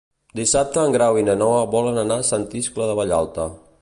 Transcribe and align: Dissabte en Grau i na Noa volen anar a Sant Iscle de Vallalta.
Dissabte 0.37 0.79
en 0.85 0.95
Grau 0.95 1.19
i 1.21 1.25
na 1.27 1.35
Noa 1.41 1.59
volen 1.75 2.03
anar 2.05 2.19
a 2.23 2.27
Sant 2.31 2.49
Iscle 2.61 2.89
de 2.93 2.97
Vallalta. 3.03 3.47